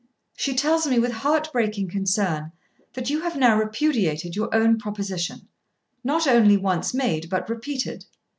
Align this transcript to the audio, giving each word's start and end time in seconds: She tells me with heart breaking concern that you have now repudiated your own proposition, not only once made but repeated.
She 0.35 0.55
tells 0.55 0.87
me 0.87 0.97
with 0.97 1.11
heart 1.11 1.51
breaking 1.53 1.89
concern 1.89 2.53
that 2.93 3.11
you 3.11 3.21
have 3.21 3.35
now 3.37 3.55
repudiated 3.59 4.35
your 4.35 4.49
own 4.51 4.79
proposition, 4.79 5.47
not 6.03 6.25
only 6.25 6.57
once 6.57 6.91
made 6.91 7.29
but 7.29 7.47
repeated. 7.47 8.05